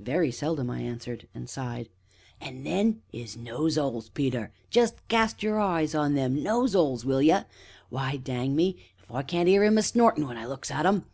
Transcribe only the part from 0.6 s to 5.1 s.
I answered, and sighed. "An' then 'is nose 'oles, Peter, jest